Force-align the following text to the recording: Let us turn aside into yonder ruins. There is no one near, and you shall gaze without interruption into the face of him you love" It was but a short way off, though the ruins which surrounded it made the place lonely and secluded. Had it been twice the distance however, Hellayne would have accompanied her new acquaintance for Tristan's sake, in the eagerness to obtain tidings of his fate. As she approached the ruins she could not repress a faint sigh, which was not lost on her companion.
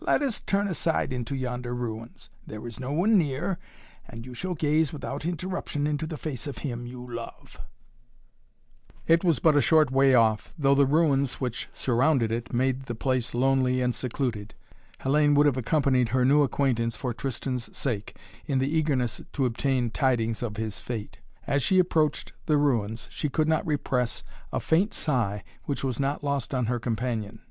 Let 0.00 0.22
us 0.22 0.40
turn 0.40 0.66
aside 0.66 1.12
into 1.12 1.36
yonder 1.36 1.72
ruins. 1.72 2.30
There 2.44 2.66
is 2.66 2.80
no 2.80 2.90
one 2.90 3.16
near, 3.16 3.60
and 4.08 4.26
you 4.26 4.34
shall 4.34 4.54
gaze 4.56 4.92
without 4.92 5.24
interruption 5.24 5.86
into 5.86 6.04
the 6.04 6.16
face 6.16 6.48
of 6.48 6.58
him 6.66 6.84
you 6.84 7.08
love" 7.08 7.60
It 9.06 9.22
was 9.22 9.38
but 9.38 9.56
a 9.56 9.60
short 9.62 9.92
way 9.92 10.14
off, 10.16 10.52
though 10.58 10.74
the 10.74 10.84
ruins 10.84 11.34
which 11.34 11.68
surrounded 11.72 12.32
it 12.32 12.52
made 12.52 12.86
the 12.86 12.96
place 12.96 13.34
lonely 13.34 13.80
and 13.80 13.94
secluded. 13.94 14.48
Had 14.48 14.50
it 14.50 14.50
been 14.50 14.64
twice 14.66 14.72
the 14.72 14.72
distance 14.72 14.94
however, 14.98 15.10
Hellayne 15.32 15.36
would 15.36 15.46
have 15.46 15.56
accompanied 15.56 16.08
her 16.08 16.24
new 16.24 16.42
acquaintance 16.42 16.96
for 16.96 17.14
Tristan's 17.14 17.78
sake, 17.78 18.16
in 18.46 18.58
the 18.58 18.66
eagerness 18.68 19.22
to 19.32 19.46
obtain 19.46 19.92
tidings 19.92 20.42
of 20.42 20.56
his 20.56 20.80
fate. 20.80 21.20
As 21.46 21.62
she 21.62 21.78
approached 21.78 22.32
the 22.46 22.56
ruins 22.58 23.06
she 23.12 23.28
could 23.28 23.46
not 23.46 23.64
repress 23.64 24.24
a 24.52 24.58
faint 24.58 24.92
sigh, 24.92 25.44
which 25.66 25.84
was 25.84 26.00
not 26.00 26.24
lost 26.24 26.52
on 26.52 26.66
her 26.66 26.80
companion. 26.80 27.42